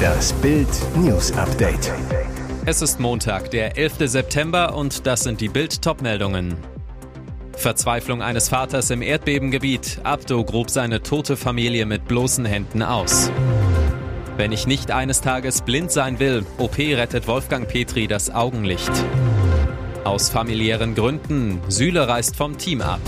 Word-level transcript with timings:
Das 0.00 0.32
Bild 0.34 0.68
News 0.96 1.32
Update. 1.32 1.92
Es 2.66 2.82
ist 2.82 3.00
Montag, 3.00 3.50
der 3.50 3.76
11. 3.76 3.94
September 4.10 4.74
und 4.74 5.06
das 5.06 5.22
sind 5.22 5.40
die 5.40 5.48
Bild 5.48 5.82
Topmeldungen. 5.82 6.56
Verzweiflung 7.56 8.22
eines 8.22 8.48
Vaters 8.48 8.90
im 8.90 9.02
Erdbebengebiet. 9.02 10.00
Abdo 10.02 10.44
grub 10.44 10.70
seine 10.70 11.02
tote 11.02 11.36
Familie 11.36 11.86
mit 11.86 12.06
bloßen 12.06 12.44
Händen 12.44 12.82
aus. 12.82 13.30
Wenn 14.36 14.52
ich 14.52 14.66
nicht 14.66 14.90
eines 14.90 15.20
Tages 15.20 15.62
blind 15.62 15.90
sein 15.90 16.18
will, 16.18 16.46
OP 16.58 16.78
rettet 16.78 17.28
Wolfgang 17.28 17.68
Petri 17.68 18.06
das 18.06 18.30
Augenlicht. 18.30 18.90
Aus 20.04 20.30
familiären 20.30 20.94
Gründen, 20.94 21.60
Süle 21.68 22.08
reist 22.08 22.36
vom 22.36 22.56
Team 22.56 22.80
ab. 22.80 23.00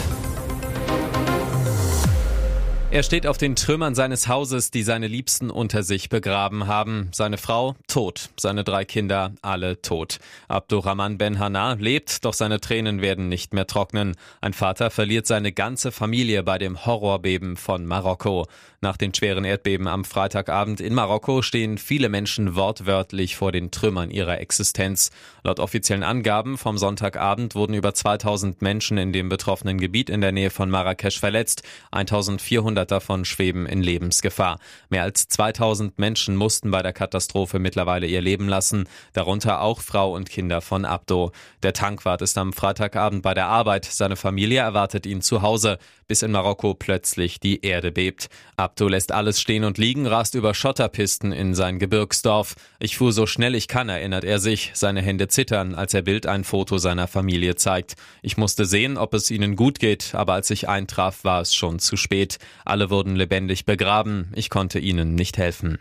Er 2.93 3.03
steht 3.03 3.27
auf 3.27 3.39
den 3.39 3.57
Trümmern 3.57 3.95
seines 3.95 4.29
Hauses, 4.29 4.71
die 4.71 4.83
seine 4.83 5.07
Liebsten 5.07 5.51
unter 5.51 5.83
sich 5.83 6.11
begraben 6.11 6.67
haben. 6.67 7.09
Seine 7.13 7.39
Frau 7.39 7.75
tot, 7.89 8.29
seine 8.39 8.65
drei 8.65 8.85
Kinder 8.85 9.33
alle 9.41 9.81
tot. 9.81 10.19
Abdurrahman 10.47 11.17
Ben 11.17 11.39
Hana 11.39 11.73
lebt, 11.73 12.23
doch 12.27 12.35
seine 12.35 12.61
Tränen 12.61 13.01
werden 13.01 13.31
nicht 13.31 13.55
mehr 13.55 13.67
trocknen. 13.67 14.15
Ein 14.43 14.53
Vater 14.53 14.91
verliert 14.91 15.27
seine 15.27 15.53
ganze 15.53 15.91
Familie 15.91 16.43
bei 16.43 16.59
dem 16.59 16.85
Horrorbeben 16.85 17.57
von 17.57 17.87
Marokko. 17.87 18.47
Nach 18.83 18.99
den 18.99 19.15
schweren 19.15 19.45
Erdbeben 19.45 19.87
am 19.87 20.05
Freitagabend 20.05 20.81
in 20.81 20.93
Marokko 20.93 21.41
stehen 21.41 21.79
viele 21.79 22.11
Menschen 22.11 22.57
wortwörtlich 22.57 23.37
vor 23.37 23.53
den 23.53 23.71
Trümmern 23.71 24.11
ihrer 24.11 24.39
Existenz. 24.41 25.13
Laut 25.45 25.61
offiziellen 25.61 26.03
Angaben 26.03 26.59
vom 26.59 26.77
Sonntagabend 26.77 27.55
wurden 27.55 27.73
über 27.73 27.95
2000 27.95 28.61
Menschen 28.61 28.99
in 28.99 29.13
dem 29.15 29.31
betroffenen 29.31 29.79
Gebiet 29.79 30.11
in 30.11 30.21
der 30.21 30.33
Nähe 30.33 30.51
von 30.51 30.69
Marrakesch 30.69 31.19
verletzt. 31.19 31.63
1400 31.93 32.82
100 32.83 32.91
davon 32.91 33.25
schweben 33.25 33.67
in 33.67 33.83
Lebensgefahr. 33.83 34.59
Mehr 34.89 35.03
als 35.03 35.29
2000 35.29 35.99
Menschen 35.99 36.37
mussten 36.37 36.71
bei 36.71 36.83
der 36.83 36.93
Katastrophe 36.93 37.59
mittlerweile 37.59 38.07
ihr 38.07 38.21
Leben 38.21 38.49
lassen, 38.49 38.89
darunter 39.13 39.61
auch 39.61 39.81
Frau 39.81 40.15
und 40.15 40.29
Kinder 40.29 40.61
von 40.61 40.85
Abdo. 40.85 41.33
Der 41.63 41.73
Tankwart 41.73 42.23
ist 42.23 42.37
am 42.39 42.53
Freitagabend 42.53 43.23
bei 43.23 43.35
der 43.35 43.47
Arbeit, 43.47 43.85
seine 43.85 44.17
Familie 44.17 44.61
erwartet 44.61 45.07
ihn 45.07 45.23
zu 45.23 45.43
Hause, 45.43 45.79
bis 46.09 46.23
in 46.23 46.33
Marokko 46.33 46.75
plötzlich 46.75 47.41
die 47.41 47.65
Erde 47.65 47.93
bebt. 47.93 48.29
Abdo 48.57 48.89
lässt 48.89 49.13
alles 49.13 49.41
stehen 49.41 49.65
und 49.65 49.79
liegen, 49.79 50.07
rast 50.07 50.35
über 50.35 50.53
Schotterpisten 50.53 51.33
in 51.33 51.55
sein 51.55 51.79
Gebirgsdorf. 51.79 52.55
Ich 52.81 52.99
fuhr 52.99 53.13
so 53.13 53.27
schnell 53.27 53.55
ich 53.55 53.67
kann, 53.69 53.89
erinnert 53.89 54.25
er 54.25 54.39
sich. 54.39 54.73
Seine 54.75 55.01
Hände 55.01 55.29
zittern, 55.29 55.75
als 55.75 55.95
er 55.95 56.03
Bild 56.03 56.27
ein 56.27 56.45
Foto 56.45 56.79
seiner 56.79 57.09
Familie 57.09 57.55
zeigt. 57.55 57.95
Ich 58.21 58.37
musste 58.37 58.67
sehen, 58.67 58.99
ob 58.99 59.15
es 59.15 59.31
ihnen 59.31 59.57
gut 59.57 59.79
geht, 59.79 60.15
aber 60.15 60.35
als 60.35 60.51
ich 60.51 60.69
eintraf, 60.69 61.25
war 61.25 61.41
es 61.41 61.55
schon 61.55 61.79
zu 61.79 61.97
spät. 61.97 62.39
Alle 62.73 62.89
wurden 62.89 63.17
lebendig 63.17 63.67
begraben. 63.67 64.33
Ich 64.35 64.49
konnte 64.49 64.79
ihnen 64.79 65.15
nicht 65.15 65.37
helfen. 65.37 65.77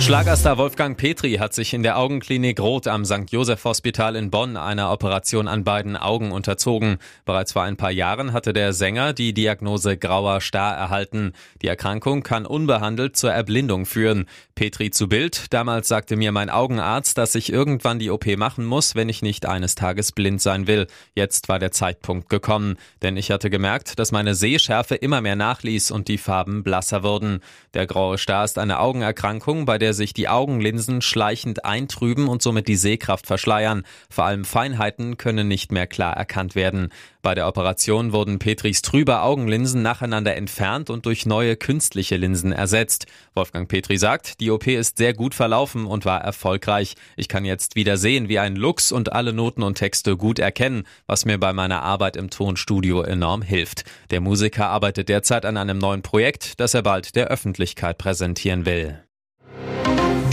Schlagerstar 0.00 0.58
Wolfgang 0.58 0.98
Petri 0.98 1.34
hat 1.34 1.54
sich 1.54 1.72
in 1.72 1.82
der 1.82 1.96
Augenklinik 1.96 2.60
Roth 2.60 2.88
am 2.88 3.06
St. 3.06 3.30
Joseph 3.30 3.64
Hospital 3.64 4.16
in 4.16 4.30
Bonn 4.30 4.58
einer 4.58 4.90
Operation 4.90 5.48
an 5.48 5.64
beiden 5.64 5.96
Augen 5.96 6.30
unterzogen. 6.30 6.98
Bereits 7.24 7.52
vor 7.52 7.62
ein 7.62 7.78
paar 7.78 7.92
Jahren 7.92 8.32
hatte 8.34 8.52
der 8.52 8.74
Sänger 8.74 9.14
die 9.14 9.32
Diagnose 9.32 9.96
grauer 9.96 10.40
Star 10.40 10.76
erhalten. 10.76 11.32
Die 11.62 11.68
Erkrankung 11.68 12.22
kann 12.22 12.44
unbehandelt 12.44 13.16
zur 13.16 13.32
Erblindung 13.32 13.86
führen. 13.86 14.26
Petri 14.56 14.90
zu 14.90 15.08
Bild. 15.08 15.52
Damals 15.54 15.88
sagte 15.88 16.16
mir 16.16 16.32
mein 16.32 16.50
Augenarzt, 16.50 17.16
dass 17.16 17.34
ich 17.34 17.50
irgendwann 17.50 17.98
die 17.98 18.10
OP 18.10 18.26
machen 18.36 18.66
muss, 18.66 18.94
wenn 18.94 19.08
ich 19.08 19.22
nicht 19.22 19.46
eines 19.46 19.74
Tages 19.74 20.12
blind 20.12 20.42
sein 20.42 20.66
will. 20.66 20.86
Jetzt 21.14 21.48
war 21.48 21.58
der 21.58 21.70
Zeitpunkt 21.70 22.28
gekommen, 22.28 22.76
denn 23.00 23.16
ich 23.16 23.30
hatte 23.30 23.48
gemerkt, 23.48 23.98
dass 23.98 24.12
meine 24.12 24.34
Sehschärfe 24.34 24.96
immer 24.96 25.22
mehr 25.22 25.36
nachließ 25.36 25.92
und 25.92 26.08
die 26.08 26.18
Farben 26.18 26.62
blasser 26.62 27.02
wurden. 27.02 27.40
Der 27.72 27.86
graue 27.86 28.18
Star 28.18 28.44
ist 28.44 28.58
eine 28.58 28.80
Augenerkrankung, 28.80 29.64
bei 29.64 29.78
der 29.78 29.83
sich 29.92 30.14
die 30.14 30.28
Augenlinsen 30.28 31.02
schleichend 31.02 31.64
eintrüben 31.64 32.28
und 32.28 32.40
somit 32.40 32.68
die 32.68 32.76
Sehkraft 32.76 33.26
verschleiern. 33.26 33.84
Vor 34.08 34.24
allem 34.24 34.44
Feinheiten 34.44 35.16
können 35.18 35.48
nicht 35.48 35.72
mehr 35.72 35.86
klar 35.86 36.16
erkannt 36.16 36.54
werden. 36.54 36.90
Bei 37.24 37.34
der 37.34 37.48
Operation 37.48 38.12
wurden 38.12 38.38
Petris 38.38 38.82
trübe 38.82 39.20
Augenlinsen 39.20 39.80
nacheinander 39.80 40.36
entfernt 40.36 40.90
und 40.90 41.06
durch 41.06 41.24
neue 41.24 41.56
künstliche 41.56 42.16
Linsen 42.16 42.52
ersetzt. 42.52 43.06
Wolfgang 43.34 43.66
Petri 43.66 43.96
sagt, 43.96 44.40
die 44.40 44.50
OP 44.50 44.66
ist 44.66 44.98
sehr 44.98 45.14
gut 45.14 45.34
verlaufen 45.34 45.86
und 45.86 46.04
war 46.04 46.20
erfolgreich. 46.20 46.96
Ich 47.16 47.28
kann 47.28 47.46
jetzt 47.46 47.76
wieder 47.76 47.96
sehen 47.96 48.28
wie 48.28 48.38
ein 48.38 48.56
Lux 48.56 48.92
und 48.92 49.12
alle 49.12 49.32
Noten 49.32 49.62
und 49.62 49.78
Texte 49.78 50.18
gut 50.18 50.38
erkennen, 50.38 50.84
was 51.06 51.24
mir 51.24 51.38
bei 51.38 51.52
meiner 51.52 51.82
Arbeit 51.82 52.16
im 52.16 52.28
Tonstudio 52.28 53.02
enorm 53.02 53.42
hilft. 53.42 53.84
Der 54.10 54.20
Musiker 54.20 54.68
arbeitet 54.68 55.08
derzeit 55.08 55.46
an 55.46 55.56
einem 55.56 55.78
neuen 55.78 56.02
Projekt, 56.02 56.60
das 56.60 56.74
er 56.74 56.82
bald 56.82 57.16
der 57.16 57.28
Öffentlichkeit 57.28 57.96
präsentieren 57.98 58.66
will. 58.66 59.03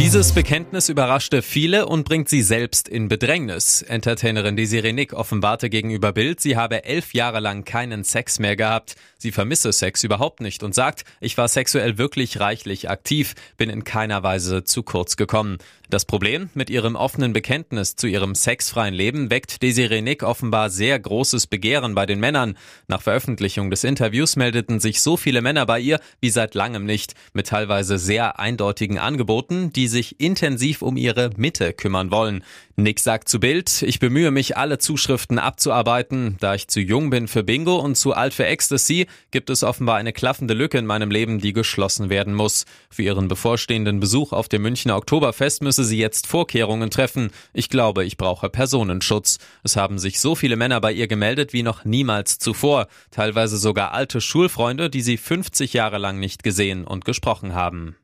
Dieses 0.02 0.32
Bekenntnis 0.32 0.90
überraschte 0.90 1.44
viele 1.44 1.86
und 1.86 2.06
bringt 2.06 2.28
sie 2.28 2.42
selbst 2.42 2.88
in 2.90 3.08
Bedrängnis. 3.08 3.84
Entertainerin 3.84 4.56
Desiree 4.56 4.94
Nick 4.94 5.14
offenbarte 5.14 5.70
gegenüber 5.70 6.12
Bild, 6.12 6.42
sie 6.42 6.58
habe 6.58 6.86
elf 6.86 7.14
Jahre 7.14 7.40
lang 7.40 7.66
keinen 7.66 8.04
Sex 8.04 8.40
mehr 8.40 8.56
gehabt. 8.56 8.96
Sie 9.20 9.32
vermisse 9.32 9.72
Sex 9.72 10.04
überhaupt 10.04 10.42
nicht 10.42 10.64
und 10.64 10.74
sagt, 10.74 11.04
ich 11.20 11.38
war 11.38 11.48
sexuell 11.48 12.00
wirklich 12.00 12.40
reichlich 12.40 12.90
aktiv, 12.90 13.36
bin 13.58 13.70
in 13.70 13.84
keiner 13.84 14.24
Weise 14.24 14.64
zu 14.64 14.82
kurz 14.82 15.18
gekommen. 15.18 15.60
Das 15.92 16.06
Problem 16.06 16.50
mit 16.56 16.72
ihrem 16.72 16.96
offenen 16.96 17.34
Bekenntnis 17.34 17.96
zu 17.96 18.08
ihrem 18.08 18.34
sexfreien 18.34 18.96
Leben 18.96 19.30
weckt 19.30 19.62
Desiree 19.62 20.02
Nick 20.02 20.24
offenbar 20.24 20.72
sehr 20.72 20.98
großes 20.98 21.46
Begehren 21.46 21.94
bei 21.94 22.08
den 22.08 22.20
Männern. 22.20 22.58
Nach 22.88 23.02
Veröffentlichung 23.02 23.70
des 23.70 23.84
Interviews 23.84 24.38
meldeten 24.38 24.80
sich 24.80 25.02
so 25.02 25.18
viele 25.18 25.42
Männer 25.42 25.68
bei 25.68 25.80
ihr 25.80 26.00
wie 26.20 26.30
seit 26.32 26.56
langem 26.56 26.86
nicht, 26.86 27.14
mit 27.34 27.48
teilweise 27.48 28.00
sehr 28.00 28.40
eindeutigen 28.40 28.98
Angeboten, 28.98 29.72
die 29.74 29.90
sich 29.92 30.20
intensiv 30.20 30.82
um 30.82 30.98
ihre 30.98 31.30
Mitte 31.38 31.74
kümmern 31.74 32.10
wollen. 32.10 32.44
Nick 32.78 33.00
sagt 33.00 33.30
zu 33.30 33.40
Bild, 33.40 33.84
ich 33.84 34.00
bemühe 34.00 34.32
mich, 34.32 34.58
alle 34.58 34.80
Zuschriften 34.80 35.38
abzuarbeiten. 35.38 36.38
Da 36.40 36.56
ich 36.56 36.68
zu 36.68 36.80
jung 36.80 37.12
bin 37.12 37.28
für 37.28 37.44
Bingo 37.44 37.76
und 37.76 37.96
zu 37.96 38.14
alt 38.14 38.34
für 38.34 38.46
Ecstasy, 38.46 39.08
gibt 39.30 39.50
es 39.50 39.64
offenbar 39.64 39.98
eine 39.98 40.14
klaffende 40.14 40.54
Lücke 40.54 40.80
in 40.80 40.86
meinem 40.86 41.12
Leben, 41.12 41.40
die 41.40 41.54
geschlossen 41.54 42.10
werden 42.10 42.34
muss. 42.34 42.66
Für 42.90 43.04
ihren 43.04 43.28
bevorstehenden 43.28 44.00
Besuch 44.00 44.32
auf 44.32 44.50
dem 44.50 44.64
Münchner 44.64 44.96
Oktoberfest 44.96 45.62
müsse 45.62 45.84
sie 45.84 45.98
jetzt 45.98 46.26
Vorkehrungen 46.26 46.90
treffen. 46.90 47.30
Ich 47.54 47.70
glaube, 47.70 48.04
ich 48.04 48.18
brauche 48.18 48.50
Personenschutz. 48.50 49.38
Es 49.64 49.76
haben 49.76 50.00
sich 50.00 50.20
so 50.20 50.34
viele 50.34 50.56
Männer 50.56 50.82
bei 50.82 50.92
ihr 50.94 51.08
gemeldet 51.08 51.54
wie 51.54 51.64
noch 51.64 51.86
niemals 51.86 52.40
zuvor. 52.40 52.88
Teilweise 53.12 53.58
sogar 53.58 53.94
alte 53.94 54.22
Schulfreunde, 54.22 54.90
die 54.90 55.02
sie 55.02 55.18
50 55.18 55.74
Jahre 55.74 55.98
lang 55.98 56.20
nicht 56.20 56.44
gesehen 56.44 56.86
und 56.86 57.06
gesprochen 57.06 57.54
haben. 57.54 57.96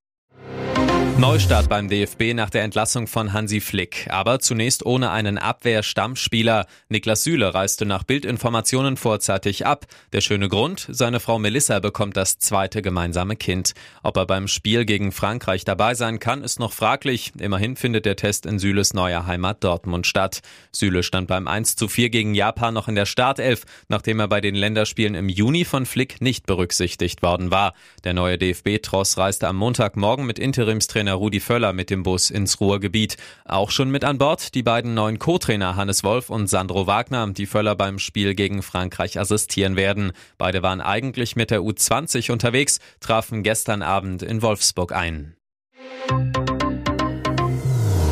Neustart 1.19 1.67
beim 1.67 1.89
DFB 1.89 2.35
nach 2.35 2.51
der 2.51 2.61
Entlassung 2.61 3.07
von 3.07 3.33
Hansi 3.33 3.59
Flick, 3.59 4.05
aber 4.11 4.39
zunächst 4.39 4.85
ohne 4.85 5.09
einen 5.09 5.39
Abwehrstammspieler. 5.39 6.67
Niklas 6.89 7.23
Süle 7.23 7.55
reiste 7.55 7.87
nach 7.87 8.03
Bildinformationen 8.03 8.97
vorzeitig 8.97 9.65
ab. 9.65 9.87
Der 10.13 10.21
schöne 10.21 10.47
Grund, 10.47 10.85
seine 10.91 11.19
Frau 11.19 11.39
Melissa 11.39 11.79
bekommt 11.79 12.17
das 12.17 12.37
zweite 12.37 12.83
gemeinsame 12.83 13.35
Kind. 13.35 13.73
Ob 14.03 14.15
er 14.15 14.27
beim 14.27 14.47
Spiel 14.47 14.85
gegen 14.85 15.11
Frankreich 15.11 15.65
dabei 15.65 15.95
sein 15.95 16.19
kann, 16.19 16.43
ist 16.43 16.59
noch 16.59 16.71
fraglich. 16.71 17.31
Immerhin 17.39 17.77
findet 17.77 18.05
der 18.05 18.15
Test 18.15 18.45
in 18.45 18.59
Süles 18.59 18.93
neuer 18.93 19.25
Heimat 19.25 19.63
Dortmund 19.63 20.05
statt. 20.05 20.41
Süle 20.71 21.01
stand 21.01 21.27
beim 21.27 21.47
1 21.47 21.77
zu 21.77 21.87
4 21.87 22.11
gegen 22.11 22.35
Japan 22.35 22.75
noch 22.75 22.87
in 22.87 22.95
der 22.95 23.07
Startelf, 23.07 23.63
nachdem 23.87 24.19
er 24.19 24.27
bei 24.27 24.39
den 24.39 24.53
Länderspielen 24.53 25.15
im 25.15 25.29
Juni 25.29 25.65
von 25.65 25.87
Flick 25.87 26.21
nicht 26.21 26.45
berücksichtigt 26.45 27.23
worden 27.23 27.49
war. 27.49 27.73
Der 28.03 28.13
neue 28.13 28.37
DFB-Tross 28.37 29.17
reiste 29.17 29.47
am 29.47 29.55
Montagmorgen 29.55 30.27
mit 30.27 30.37
Interimstrainer 30.37 31.06
Trainer 31.07 31.19
Rudi 31.19 31.39
Völler 31.39 31.71
mit 31.71 31.89
dem 31.89 32.03
Bus 32.03 32.29
ins 32.29 32.59
Ruhrgebiet. 32.59 33.15
Auch 33.45 33.71
schon 33.71 33.89
mit 33.89 34.03
an 34.03 34.17
Bord 34.17 34.53
die 34.55 34.63
beiden 34.63 34.93
neuen 34.93 35.19
Co-Trainer 35.19 35.77
Hannes 35.77 36.03
Wolf 36.03 36.29
und 36.29 36.47
Sandro 36.47 36.85
Wagner, 36.85 37.25
die 37.27 37.45
Völler 37.45 37.75
beim 37.75 37.97
Spiel 37.97 38.35
gegen 38.35 38.61
Frankreich 38.61 39.17
assistieren 39.17 39.77
werden. 39.77 40.11
Beide 40.37 40.63
waren 40.63 40.81
eigentlich 40.81 41.37
mit 41.37 41.49
der 41.49 41.61
U20 41.61 42.29
unterwegs, 42.33 42.79
trafen 42.99 43.41
gestern 43.41 43.83
Abend 43.83 44.21
in 44.21 44.41
Wolfsburg 44.41 44.91
ein. 44.91 45.37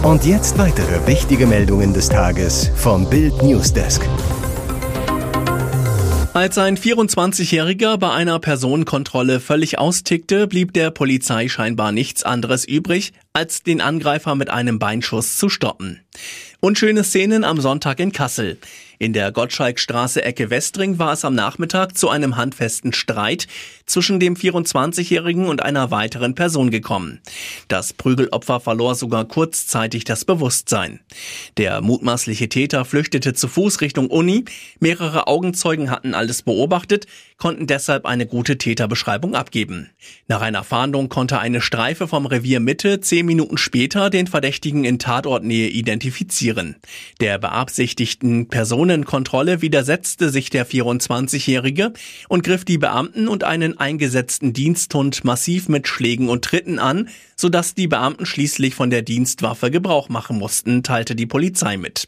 Und 0.01 0.25
jetzt 0.25 0.57
weitere 0.57 1.05
wichtige 1.05 1.47
Meldungen 1.47 1.93
des 1.93 2.07
Tages 2.07 2.71
vom 2.77 3.09
Bild 3.09 3.43
Newsdesk. 3.43 4.07
Als 6.35 6.57
ein 6.57 6.77
24-Jähriger 6.77 7.95
bei 7.97 8.11
einer 8.11 8.39
Personenkontrolle 8.39 9.39
völlig 9.39 9.79
austickte, 9.79 10.47
blieb 10.47 10.73
der 10.73 10.91
Polizei 10.91 11.47
scheinbar 11.47 11.93
nichts 11.93 12.23
anderes 12.23 12.65
übrig, 12.65 13.13
als 13.31 13.63
den 13.63 13.79
Angreifer 13.79 14.35
mit 14.35 14.49
einem 14.49 14.77
Beinschuss 14.77 15.37
zu 15.37 15.47
stoppen. 15.47 16.01
Unschöne 16.59 17.05
Szenen 17.05 17.45
am 17.45 17.61
Sonntag 17.61 18.01
in 18.01 18.11
Kassel. 18.11 18.57
In 18.97 19.13
der 19.13 19.31
Gottschalkstraße 19.31 20.23
Ecke 20.23 20.49
Westring 20.49 20.99
war 20.99 21.13
es 21.13 21.25
am 21.25 21.35
Nachmittag 21.35 21.97
zu 21.97 22.09
einem 22.09 22.37
handfesten 22.37 22.93
Streit 22.93 23.47
zwischen 23.85 24.19
dem 24.19 24.35
24-Jährigen 24.35 25.47
und 25.47 25.61
einer 25.61 25.91
weiteren 25.91 26.33
Person 26.35 26.71
gekommen. 26.71 27.21
Das 27.67 27.93
Prügelopfer 27.93 28.59
verlor 28.59 28.95
sogar 28.95 29.25
kurzzeitig 29.25 30.05
das 30.05 30.25
Bewusstsein. 30.25 31.01
Der 31.57 31.81
mutmaßliche 31.81 32.49
Täter 32.49 32.85
flüchtete 32.85 33.33
zu 33.33 33.47
Fuß 33.47 33.81
Richtung 33.81 34.07
Uni. 34.07 34.45
Mehrere 34.79 35.27
Augenzeugen 35.27 35.91
hatten 35.91 36.13
alles 36.13 36.41
beobachtet, 36.41 37.05
konnten 37.37 37.67
deshalb 37.67 38.05
eine 38.05 38.25
gute 38.25 38.57
Täterbeschreibung 38.57 39.35
abgeben. 39.35 39.89
Nach 40.27 40.41
einer 40.41 40.63
Fahndung 40.63 41.09
konnte 41.09 41.39
eine 41.39 41.61
Streife 41.61 42.07
vom 42.07 42.25
Revier 42.25 42.59
Mitte 42.59 43.01
zehn 43.01 43.25
Minuten 43.25 43.57
später 43.57 44.09
den 44.09 44.27
Verdächtigen 44.27 44.83
in 44.85 44.99
Tatortnähe 44.99 45.67
identifizieren. 45.67 46.77
Der 47.19 47.37
beabsichtigten 47.37 48.47
Personenkontrolle 48.85 49.63
widersetzte 49.63 50.29
sich 50.29 50.51
der 50.51 50.67
24-Jährige 50.67 51.91
und 52.29 52.43
griff 52.43 52.65
die 52.65 52.77
Beamten 52.77 53.27
und 53.27 53.43
einen 53.43 53.79
eingesetzten 53.79 54.53
Diensthund 54.53 55.23
massiv 55.23 55.69
mit 55.69 55.87
Schlägen 55.87 56.29
und 56.29 56.45
Tritten 56.45 56.77
an, 56.77 57.09
sodass 57.35 57.73
die 57.73 57.87
Beamten 57.87 58.27
schließlich 58.27 58.75
von 58.75 58.91
der 58.91 59.01
Dienstwaffe 59.01 59.71
Gebrauch 59.71 60.07
machen 60.09 60.37
mussten, 60.37 60.83
teilte 60.83 61.15
die 61.15 61.25
Polizei 61.25 61.77
mit. 61.77 62.07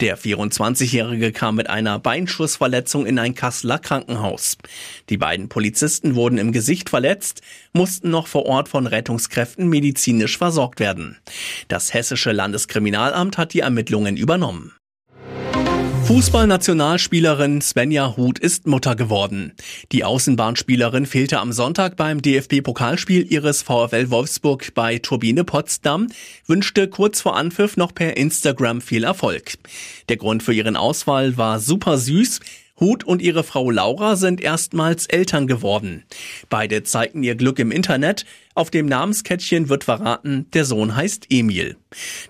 Der 0.00 0.18
24-Jährige 0.18 1.30
kam 1.30 1.54
mit 1.54 1.70
einer 1.70 2.00
Beinschussverletzung 2.00 3.06
in 3.06 3.20
ein 3.20 3.36
Kasseler 3.36 3.78
Krankenhaus. 3.78 4.58
Die 5.10 5.18
beiden 5.18 5.48
Polizisten 5.48 6.16
wurden 6.16 6.38
im 6.38 6.50
Gesicht 6.50 6.90
verletzt, 6.90 7.42
mussten 7.72 8.10
noch 8.10 8.26
vor 8.26 8.44
Ort 8.44 8.68
von 8.68 8.88
Rettungskräften 8.88 9.68
medizinisch 9.68 10.36
versorgt 10.36 10.80
werden. 10.80 11.16
Das 11.68 11.94
hessische 11.94 12.32
Landeskriminalamt 12.32 13.38
hat 13.38 13.52
die 13.52 13.60
Ermittlungen 13.60 14.16
übernommen. 14.16 14.72
Fußballnationalspielerin 16.08 17.60
Svenja 17.60 18.16
Huth 18.16 18.38
ist 18.38 18.66
Mutter 18.66 18.96
geworden. 18.96 19.52
Die 19.92 20.04
Außenbahnspielerin 20.04 21.04
fehlte 21.04 21.38
am 21.38 21.52
Sonntag 21.52 21.96
beim 21.96 22.22
DFB-Pokalspiel 22.22 23.30
ihres 23.30 23.60
VfL 23.60 24.08
Wolfsburg 24.08 24.72
bei 24.72 24.96
Turbine 25.00 25.44
Potsdam, 25.44 26.06
wünschte 26.46 26.88
kurz 26.88 27.20
vor 27.20 27.36
Anpfiff 27.36 27.76
noch 27.76 27.94
per 27.94 28.16
Instagram 28.16 28.80
viel 28.80 29.04
Erfolg. 29.04 29.58
Der 30.08 30.16
Grund 30.16 30.42
für 30.42 30.54
ihren 30.54 30.76
Auswahl 30.78 31.36
war 31.36 31.60
super 31.60 31.98
süß. 31.98 32.40
Huth 32.80 33.04
und 33.04 33.20
ihre 33.20 33.44
Frau 33.44 33.70
Laura 33.70 34.16
sind 34.16 34.40
erstmals 34.40 35.06
Eltern 35.08 35.46
geworden. 35.46 36.04
Beide 36.48 36.84
zeigten 36.84 37.22
ihr 37.22 37.34
Glück 37.34 37.58
im 37.58 37.70
Internet. 37.70 38.24
Auf 38.58 38.72
dem 38.72 38.86
Namenskettchen 38.86 39.68
wird 39.68 39.84
verraten, 39.84 40.46
der 40.52 40.64
Sohn 40.64 40.96
heißt 40.96 41.26
Emil. 41.30 41.76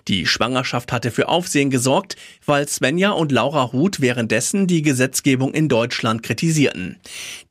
Die 0.07 0.27
Schwangerschaft 0.27 0.91
hatte 0.91 1.09
für 1.09 1.27
Aufsehen 1.27 1.71
gesorgt, 1.71 2.17
weil 2.45 2.67
Svenja 2.67 3.09
und 3.09 3.31
Laura 3.31 3.71
Huth 3.73 3.99
währenddessen 3.99 4.67
die 4.67 4.83
Gesetzgebung 4.83 5.55
in 5.55 5.69
Deutschland 5.69 6.21
kritisierten. 6.21 6.97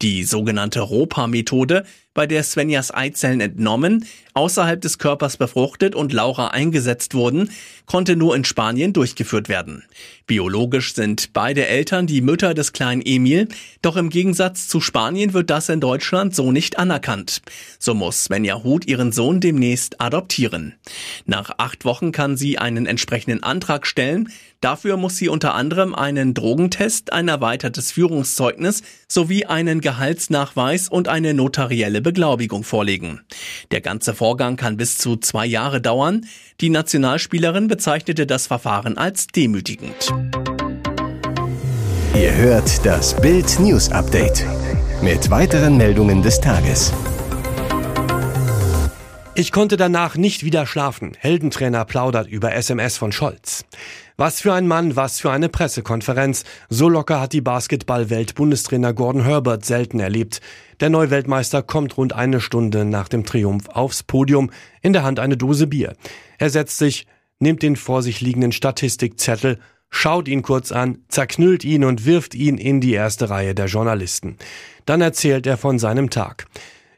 Die 0.00 0.22
sogenannte 0.22 0.78
ROPA-Methode, 0.78 1.84
bei 2.14 2.26
der 2.26 2.42
Svenjas 2.42 2.92
Eizellen 2.92 3.40
entnommen, 3.40 4.04
außerhalb 4.34 4.80
des 4.80 4.98
Körpers 4.98 5.36
befruchtet 5.36 5.94
und 5.94 6.12
Laura 6.12 6.48
eingesetzt 6.48 7.14
wurden, 7.14 7.50
konnte 7.86 8.16
nur 8.16 8.34
in 8.34 8.44
Spanien 8.44 8.92
durchgeführt 8.92 9.48
werden. 9.48 9.84
Biologisch 10.26 10.94
sind 10.94 11.32
beide 11.32 11.66
Eltern 11.66 12.06
die 12.06 12.20
Mütter 12.20 12.54
des 12.54 12.72
kleinen 12.72 13.02
Emil, 13.04 13.48
doch 13.82 13.96
im 13.96 14.10
Gegensatz 14.10 14.68
zu 14.68 14.80
Spanien 14.80 15.32
wird 15.32 15.50
das 15.50 15.68
in 15.68 15.80
Deutschland 15.80 16.34
so 16.34 16.50
nicht 16.50 16.78
anerkannt. 16.78 17.40
So 17.78 17.94
muss 17.94 18.24
Svenja 18.24 18.62
Huth 18.62 18.67
ihren 18.76 19.12
Sohn 19.12 19.40
demnächst 19.40 20.00
adoptieren. 20.00 20.74
Nach 21.26 21.50
acht 21.58 21.84
Wochen 21.84 22.12
kann 22.12 22.36
sie 22.36 22.58
einen 22.58 22.86
entsprechenden 22.86 23.42
Antrag 23.42 23.86
stellen. 23.86 24.30
Dafür 24.60 24.96
muss 24.96 25.16
sie 25.16 25.28
unter 25.28 25.54
anderem 25.54 25.94
einen 25.94 26.34
Drogentest, 26.34 27.12
ein 27.12 27.28
erweitertes 27.28 27.92
Führungszeugnis 27.92 28.82
sowie 29.06 29.46
einen 29.46 29.80
Gehaltsnachweis 29.80 30.88
und 30.88 31.08
eine 31.08 31.32
notarielle 31.34 32.00
Beglaubigung 32.00 32.64
vorlegen. 32.64 33.20
Der 33.70 33.80
ganze 33.80 34.14
Vorgang 34.14 34.56
kann 34.56 34.76
bis 34.76 34.98
zu 34.98 35.16
zwei 35.16 35.46
Jahre 35.46 35.80
dauern. 35.80 36.26
Die 36.60 36.70
Nationalspielerin 36.70 37.68
bezeichnete 37.68 38.26
das 38.26 38.46
Verfahren 38.46 38.98
als 38.98 39.28
demütigend. 39.28 40.12
Ihr 42.14 42.34
hört 42.34 42.84
das 42.84 43.14
Bild 43.20 43.60
News 43.60 43.90
Update 43.92 44.44
mit 45.02 45.30
weiteren 45.30 45.76
Meldungen 45.76 46.20
des 46.22 46.40
Tages. 46.40 46.92
Ich 49.38 49.52
konnte 49.52 49.76
danach 49.76 50.16
nicht 50.16 50.42
wieder 50.42 50.66
schlafen. 50.66 51.12
Heldentrainer 51.16 51.84
plaudert 51.84 52.26
über 52.26 52.56
SMS 52.56 52.96
von 52.96 53.12
Scholz. 53.12 53.64
Was 54.16 54.40
für 54.40 54.52
ein 54.52 54.66
Mann, 54.66 54.96
was 54.96 55.20
für 55.20 55.30
eine 55.30 55.48
Pressekonferenz. 55.48 56.42
So 56.68 56.88
locker 56.88 57.20
hat 57.20 57.32
die 57.32 57.40
Basketball-Welt-Bundestrainer 57.40 58.92
Gordon 58.94 59.22
Herbert 59.22 59.64
selten 59.64 60.00
erlebt. 60.00 60.40
Der 60.80 60.90
Neuweltmeister 60.90 61.62
kommt 61.62 61.96
rund 61.96 62.14
eine 62.14 62.40
Stunde 62.40 62.84
nach 62.84 63.06
dem 63.06 63.24
Triumph 63.24 63.68
aufs 63.68 64.02
Podium, 64.02 64.50
in 64.82 64.92
der 64.92 65.04
Hand 65.04 65.20
eine 65.20 65.36
Dose 65.36 65.68
Bier. 65.68 65.92
Er 66.38 66.50
setzt 66.50 66.78
sich, 66.78 67.06
nimmt 67.38 67.62
den 67.62 67.76
vor 67.76 68.02
sich 68.02 68.20
liegenden 68.20 68.50
Statistikzettel, 68.50 69.60
schaut 69.88 70.26
ihn 70.26 70.42
kurz 70.42 70.72
an, 70.72 71.04
zerknüllt 71.06 71.62
ihn 71.62 71.84
und 71.84 72.06
wirft 72.06 72.34
ihn 72.34 72.58
in 72.58 72.80
die 72.80 72.94
erste 72.94 73.30
Reihe 73.30 73.54
der 73.54 73.66
Journalisten. 73.66 74.36
Dann 74.84 75.00
erzählt 75.00 75.46
er 75.46 75.58
von 75.58 75.78
seinem 75.78 76.10
Tag. 76.10 76.48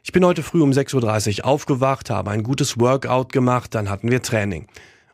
Ich 0.03 0.11
bin 0.11 0.25
heute 0.25 0.41
früh 0.41 0.61
um 0.61 0.71
6.30 0.71 1.39
Uhr 1.39 1.45
aufgewacht, 1.45 2.09
habe 2.09 2.31
ein 2.31 2.41
gutes 2.41 2.79
Workout 2.79 3.31
gemacht, 3.31 3.75
dann 3.75 3.87
hatten 3.87 4.09
wir 4.09 4.23
Training. 4.23 4.65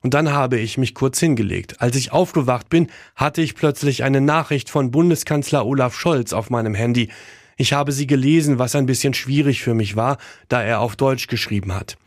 Und 0.01 0.13
dann 0.13 0.31
habe 0.31 0.57
ich 0.57 0.77
mich 0.77 0.93
kurz 0.93 1.19
hingelegt. 1.19 1.81
Als 1.81 1.97
ich 1.97 2.13
aufgewacht 2.13 2.69
bin, 2.69 2.87
hatte 3.13 3.41
ich 3.41 3.55
plötzlich 3.55 4.05
eine 4.05 4.21
Nachricht 4.21 4.69
von 4.69 4.89
Bundeskanzler 4.89 5.65
Olaf 5.65 5.93
Scholz 5.93 6.31
auf 6.31 6.49
meinem 6.49 6.73
Handy. 6.73 7.09
Ich 7.57 7.73
habe 7.73 7.91
sie 7.91 8.07
gelesen, 8.07 8.59
was 8.59 8.75
ein 8.75 8.85
bisschen 8.85 9.13
schwierig 9.13 9.61
für 9.61 9.73
mich 9.73 9.97
war, 9.97 10.19
da 10.47 10.63
er 10.63 10.79
auf 10.79 10.95
Deutsch 10.95 11.27
geschrieben 11.27 11.73
hat. 11.73 11.97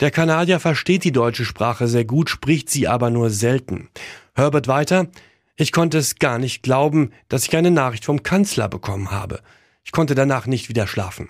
Der 0.00 0.10
Kanadier 0.10 0.58
versteht 0.58 1.04
die 1.04 1.12
deutsche 1.12 1.44
Sprache 1.44 1.86
sehr 1.86 2.04
gut, 2.04 2.30
spricht 2.30 2.68
sie 2.68 2.88
aber 2.88 3.10
nur 3.10 3.30
selten. 3.30 3.90
Herbert 4.34 4.66
weiter, 4.66 5.06
ich 5.54 5.70
konnte 5.70 5.98
es 5.98 6.16
gar 6.16 6.40
nicht 6.40 6.64
glauben, 6.64 7.12
dass 7.28 7.46
ich 7.46 7.56
eine 7.56 7.70
Nachricht 7.70 8.04
vom 8.04 8.24
Kanzler 8.24 8.68
bekommen 8.68 9.12
habe. 9.12 9.40
Ich 9.84 9.92
konnte 9.92 10.16
danach 10.16 10.48
nicht 10.48 10.68
wieder 10.68 10.88
schlafen. 10.88 11.28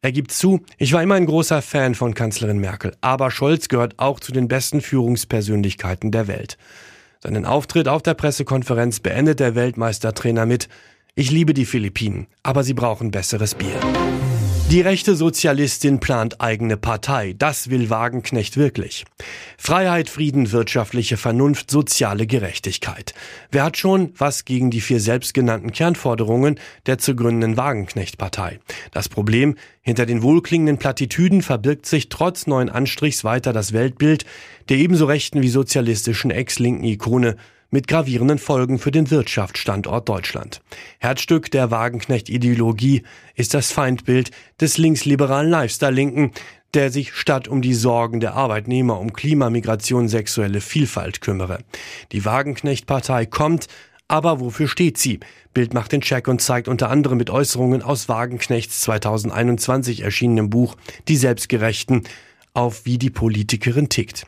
Er 0.00 0.12
gibt 0.12 0.30
zu, 0.30 0.60
ich 0.76 0.92
war 0.92 1.02
immer 1.02 1.16
ein 1.16 1.26
großer 1.26 1.60
Fan 1.60 1.96
von 1.96 2.14
Kanzlerin 2.14 2.58
Merkel, 2.58 2.94
aber 3.00 3.32
Scholz 3.32 3.68
gehört 3.68 3.98
auch 3.98 4.20
zu 4.20 4.30
den 4.30 4.46
besten 4.46 4.80
Führungspersönlichkeiten 4.80 6.12
der 6.12 6.28
Welt. 6.28 6.56
Seinen 7.20 7.44
Auftritt 7.44 7.88
auf 7.88 8.02
der 8.02 8.14
Pressekonferenz 8.14 9.00
beendet 9.00 9.40
der 9.40 9.56
Weltmeistertrainer 9.56 10.46
mit 10.46 10.68
Ich 11.16 11.32
liebe 11.32 11.52
die 11.52 11.66
Philippinen, 11.66 12.28
aber 12.44 12.62
sie 12.62 12.74
brauchen 12.74 13.10
besseres 13.10 13.56
Bier. 13.56 13.80
Die 14.70 14.82
rechte 14.82 15.16
Sozialistin 15.16 15.98
plant 15.98 16.42
eigene 16.42 16.76
Partei. 16.76 17.34
Das 17.38 17.70
will 17.70 17.88
Wagenknecht 17.88 18.58
wirklich. 18.58 19.06
Freiheit, 19.56 20.10
Frieden, 20.10 20.52
wirtschaftliche 20.52 21.16
Vernunft, 21.16 21.70
soziale 21.70 22.26
Gerechtigkeit. 22.26 23.14
Wer 23.50 23.64
hat 23.64 23.78
schon 23.78 24.12
was 24.18 24.44
gegen 24.44 24.70
die 24.70 24.82
vier 24.82 25.00
selbstgenannten 25.00 25.72
Kernforderungen 25.72 26.60
der 26.84 26.98
zu 26.98 27.16
gründenden 27.16 27.56
Wagenknecht-Partei? 27.56 28.60
Das 28.92 29.08
Problem, 29.08 29.56
hinter 29.80 30.04
den 30.04 30.20
wohlklingenden 30.20 30.76
Plattitüden 30.76 31.40
verbirgt 31.40 31.86
sich 31.86 32.10
trotz 32.10 32.46
neuen 32.46 32.68
Anstrichs 32.68 33.24
weiter 33.24 33.54
das 33.54 33.72
Weltbild 33.72 34.26
der 34.68 34.76
ebenso 34.76 35.06
rechten 35.06 35.40
wie 35.40 35.48
sozialistischen 35.48 36.30
ex-linken 36.30 36.84
Ikone 36.84 37.36
mit 37.70 37.86
gravierenden 37.86 38.38
Folgen 38.38 38.78
für 38.78 38.90
den 38.90 39.10
Wirtschaftsstandort 39.10 40.08
Deutschland. 40.08 40.60
Herzstück 40.98 41.50
der 41.50 41.70
Wagenknecht-Ideologie 41.70 43.02
ist 43.34 43.54
das 43.54 43.72
Feindbild 43.72 44.30
des 44.60 44.78
linksliberalen 44.78 45.50
Lifestyle-Linken, 45.50 46.32
der 46.74 46.90
sich 46.90 47.14
statt 47.14 47.48
um 47.48 47.62
die 47.62 47.74
Sorgen 47.74 48.20
der 48.20 48.34
Arbeitnehmer 48.34 49.00
um 49.00 49.12
Klimamigration, 49.12 50.08
sexuelle 50.08 50.60
Vielfalt 50.60 51.20
kümmere. 51.20 51.58
Die 52.12 52.24
Wagenknecht-Partei 52.24 53.26
kommt, 53.26 53.68
aber 54.06 54.40
wofür 54.40 54.68
steht 54.68 54.98
sie? 54.98 55.20
Bild 55.52 55.74
macht 55.74 55.92
den 55.92 56.00
Check 56.00 56.28
und 56.28 56.40
zeigt 56.40 56.68
unter 56.68 56.90
anderem 56.90 57.18
mit 57.18 57.30
Äußerungen 57.30 57.82
aus 57.82 58.08
Wagenknechts 58.08 58.80
2021 58.80 60.00
erschienenem 60.00 60.50
Buch 60.50 60.76
Die 61.08 61.16
Selbstgerechten 61.16 62.04
auf, 62.54 62.84
wie 62.84 62.98
die 62.98 63.10
Politikerin 63.10 63.88
tickt. 63.88 64.26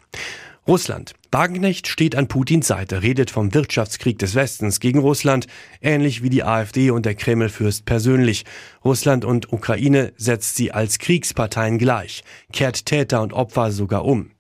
Russland. 0.67 1.15
Wagenknecht 1.33 1.87
steht 1.87 2.17
an 2.17 2.29
Putins 2.29 2.67
Seite, 2.67 3.03
redet 3.03 3.31
vom 3.31 3.55
Wirtschaftskrieg 3.55 4.19
des 4.19 4.35
Westens 4.35 4.79
gegen 4.79 4.99
Russland, 4.99 5.47
ähnlich 5.81 6.23
wie 6.23 6.31
die 6.31 6.45
AfD 6.45 6.91
und 6.91 7.07
der 7.07 7.15
Kremlfürst 7.15 7.85
persönlich. 7.87 8.45
Russland 8.85 9.25
und 9.25 9.53
Ukraine 9.53 10.13
setzt 10.17 10.57
sie 10.57 10.73
als 10.73 10.99
Kriegsparteien 10.99 11.79
gleich, 11.79 12.25
kehrt 12.53 12.85
Täter 12.85 13.23
und 13.23 13.33
Opfer 13.33 13.73
sogar 13.73 14.05
um. 14.05 14.31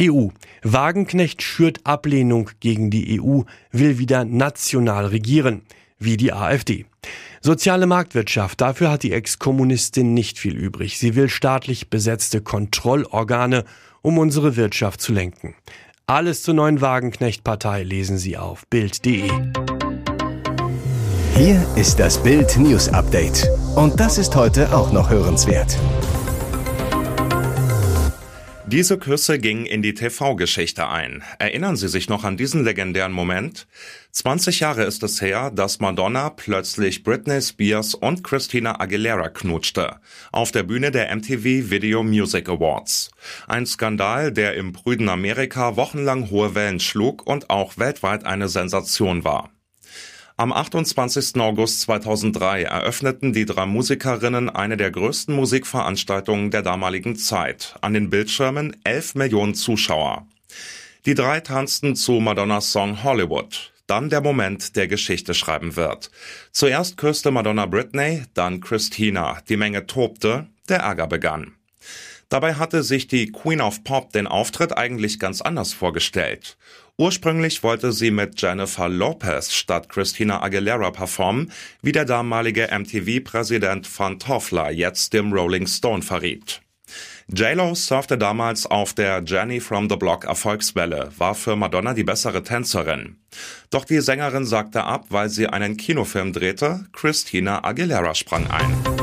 EU. 0.00 0.28
Wagenknecht 0.62 1.42
schürt 1.42 1.80
Ablehnung 1.84 2.50
gegen 2.60 2.90
die 2.90 3.20
EU, 3.20 3.42
will 3.70 3.98
wieder 3.98 4.24
national 4.24 5.06
regieren, 5.06 5.62
wie 5.98 6.18
die 6.18 6.32
AfD. 6.32 6.84
Soziale 7.40 7.86
Marktwirtschaft, 7.86 8.60
dafür 8.60 8.90
hat 8.90 9.04
die 9.04 9.12
Ex-Kommunistin 9.12 10.12
nicht 10.12 10.38
viel 10.38 10.56
übrig. 10.56 10.98
Sie 10.98 11.14
will 11.14 11.28
staatlich 11.28 11.88
besetzte 11.88 12.42
Kontrollorgane 12.42 13.64
um 14.06 14.18
unsere 14.18 14.54
Wirtschaft 14.54 15.00
zu 15.00 15.12
lenken. 15.12 15.56
Alles 16.06 16.44
zur 16.44 16.54
neuen 16.54 16.80
Wagenknecht-Partei 16.80 17.82
lesen 17.82 18.18
Sie 18.18 18.36
auf 18.36 18.64
Bild.de. 18.68 19.28
Hier 21.34 21.66
ist 21.74 21.98
das 21.98 22.22
Bild 22.22 22.56
News 22.56 22.88
Update. 22.88 23.50
Und 23.74 23.98
das 23.98 24.16
ist 24.16 24.36
heute 24.36 24.72
auch 24.72 24.92
noch 24.92 25.10
hörenswert. 25.10 25.76
Diese 28.68 28.98
Küsse 28.98 29.38
gingen 29.38 29.64
in 29.64 29.80
die 29.80 29.94
TV-Geschichte 29.94 30.88
ein. 30.88 31.22
Erinnern 31.38 31.76
Sie 31.76 31.86
sich 31.86 32.08
noch 32.08 32.24
an 32.24 32.36
diesen 32.36 32.64
legendären 32.64 33.12
Moment? 33.12 33.68
20 34.10 34.58
Jahre 34.58 34.82
ist 34.82 35.04
es 35.04 35.20
her, 35.20 35.52
dass 35.52 35.78
Madonna 35.78 36.30
plötzlich 36.30 37.04
Britney 37.04 37.40
Spears 37.40 37.94
und 37.94 38.24
Christina 38.24 38.80
Aguilera 38.80 39.28
knutschte. 39.28 40.00
Auf 40.32 40.50
der 40.50 40.64
Bühne 40.64 40.90
der 40.90 41.14
MTV 41.14 41.70
Video 41.70 42.02
Music 42.02 42.48
Awards. 42.48 43.12
Ein 43.46 43.66
Skandal, 43.66 44.32
der 44.32 44.54
im 44.54 44.72
prüden 44.72 45.08
Amerika 45.08 45.76
wochenlang 45.76 46.30
hohe 46.30 46.56
Wellen 46.56 46.80
schlug 46.80 47.24
und 47.24 47.50
auch 47.50 47.78
weltweit 47.78 48.26
eine 48.26 48.48
Sensation 48.48 49.22
war. 49.22 49.50
Am 50.38 50.52
28. 50.52 51.40
August 51.40 51.80
2003 51.80 52.64
eröffneten 52.64 53.32
die 53.32 53.46
drei 53.46 53.64
Musikerinnen 53.64 54.50
eine 54.50 54.76
der 54.76 54.90
größten 54.90 55.34
Musikveranstaltungen 55.34 56.50
der 56.50 56.60
damaligen 56.60 57.16
Zeit. 57.16 57.74
An 57.80 57.94
den 57.94 58.10
Bildschirmen 58.10 58.76
11 58.84 59.14
Millionen 59.14 59.54
Zuschauer. 59.54 60.26
Die 61.06 61.14
drei 61.14 61.40
tanzten 61.40 61.96
zu 61.96 62.20
Madonnas 62.20 62.70
Song 62.70 63.02
Hollywood. 63.02 63.72
Dann 63.86 64.10
der 64.10 64.20
Moment, 64.20 64.76
der 64.76 64.88
Geschichte 64.88 65.32
schreiben 65.32 65.74
wird. 65.74 66.10
Zuerst 66.52 66.98
küsste 66.98 67.30
Madonna 67.30 67.64
Britney, 67.64 68.24
dann 68.34 68.60
Christina. 68.60 69.38
Die 69.48 69.56
Menge 69.56 69.86
tobte, 69.86 70.48
der 70.68 70.80
Ärger 70.80 71.06
begann. 71.06 71.54
Dabei 72.28 72.56
hatte 72.56 72.82
sich 72.82 73.06
die 73.06 73.32
Queen 73.32 73.62
of 73.62 73.84
Pop 73.84 74.12
den 74.12 74.26
Auftritt 74.26 74.76
eigentlich 74.76 75.18
ganz 75.18 75.40
anders 75.40 75.72
vorgestellt. 75.72 76.58
Ursprünglich 76.98 77.62
wollte 77.62 77.92
sie 77.92 78.10
mit 78.10 78.40
Jennifer 78.40 78.88
Lopez 78.88 79.52
statt 79.52 79.90
Christina 79.90 80.42
Aguilera 80.42 80.90
performen, 80.90 81.52
wie 81.82 81.92
der 81.92 82.06
damalige 82.06 82.68
MTV-Präsident 82.72 83.86
Van 83.98 84.18
Toffler 84.18 84.70
jetzt 84.70 85.12
dem 85.12 85.30
Rolling 85.30 85.66
Stone 85.66 86.00
verriet. 86.00 86.62
J-Lo 87.28 87.74
surfte 87.74 88.16
damals 88.16 88.64
auf 88.64 88.94
der 88.94 89.22
Jenny 89.26 89.60
from 89.60 89.90
the 89.90 89.96
Block 89.96 90.24
Erfolgswelle, 90.24 91.10
war 91.18 91.34
für 91.34 91.54
Madonna 91.54 91.92
die 91.92 92.04
bessere 92.04 92.42
Tänzerin. 92.42 93.16
Doch 93.68 93.84
die 93.84 94.00
Sängerin 94.00 94.46
sagte 94.46 94.84
ab, 94.84 95.06
weil 95.10 95.28
sie 95.28 95.48
einen 95.48 95.76
Kinofilm 95.76 96.32
drehte, 96.32 96.86
Christina 96.92 97.62
Aguilera 97.62 98.14
sprang 98.14 98.46
ein. 98.46 98.95